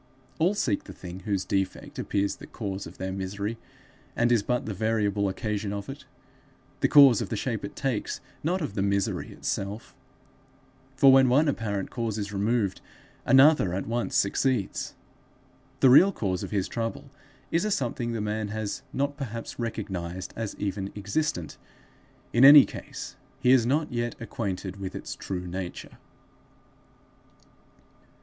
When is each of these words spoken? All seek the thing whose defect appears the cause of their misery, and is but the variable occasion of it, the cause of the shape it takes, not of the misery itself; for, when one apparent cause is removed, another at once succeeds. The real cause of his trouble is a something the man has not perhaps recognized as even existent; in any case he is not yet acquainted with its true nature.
All 0.39 0.55
seek 0.55 0.85
the 0.85 0.93
thing 0.93 1.19
whose 1.25 1.45
defect 1.45 1.99
appears 1.99 2.37
the 2.37 2.47
cause 2.47 2.87
of 2.87 2.97
their 2.97 3.11
misery, 3.11 3.59
and 4.15 4.31
is 4.31 4.41
but 4.41 4.65
the 4.65 4.73
variable 4.73 5.29
occasion 5.29 5.71
of 5.71 5.89
it, 5.89 6.05
the 6.79 6.87
cause 6.87 7.21
of 7.21 7.29
the 7.29 7.35
shape 7.35 7.63
it 7.63 7.75
takes, 7.75 8.19
not 8.43 8.61
of 8.61 8.73
the 8.73 8.81
misery 8.81 9.31
itself; 9.31 9.95
for, 10.95 11.11
when 11.11 11.29
one 11.29 11.47
apparent 11.47 11.91
cause 11.91 12.17
is 12.17 12.33
removed, 12.33 12.81
another 13.27 13.75
at 13.75 13.85
once 13.85 14.15
succeeds. 14.15 14.95
The 15.81 15.89
real 15.91 16.11
cause 16.11 16.41
of 16.41 16.49
his 16.49 16.67
trouble 16.67 17.11
is 17.51 17.63
a 17.63 17.69
something 17.69 18.11
the 18.13 18.21
man 18.21 18.47
has 18.47 18.81
not 18.91 19.17
perhaps 19.17 19.59
recognized 19.59 20.33
as 20.35 20.55
even 20.57 20.91
existent; 20.95 21.59
in 22.33 22.43
any 22.43 22.65
case 22.65 23.17
he 23.39 23.51
is 23.51 23.67
not 23.67 23.91
yet 23.91 24.15
acquainted 24.19 24.77
with 24.77 24.95
its 24.95 25.13
true 25.15 25.45
nature. 25.45 25.99